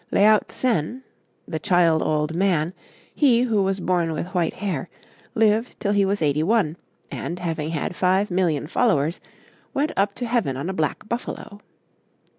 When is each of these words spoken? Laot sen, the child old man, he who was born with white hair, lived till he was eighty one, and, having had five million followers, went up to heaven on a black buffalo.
Laot 0.11 0.51
sen, 0.51 1.03
the 1.47 1.59
child 1.59 2.01
old 2.01 2.33
man, 2.33 2.73
he 3.13 3.43
who 3.43 3.61
was 3.61 3.79
born 3.79 4.13
with 4.13 4.33
white 4.33 4.55
hair, 4.55 4.89
lived 5.35 5.79
till 5.79 5.91
he 5.91 6.05
was 6.05 6.23
eighty 6.23 6.41
one, 6.41 6.75
and, 7.11 7.37
having 7.37 7.69
had 7.69 7.95
five 7.95 8.31
million 8.31 8.65
followers, 8.65 9.19
went 9.75 9.91
up 9.95 10.15
to 10.15 10.25
heaven 10.25 10.57
on 10.57 10.71
a 10.71 10.73
black 10.73 11.07
buffalo. 11.07 11.59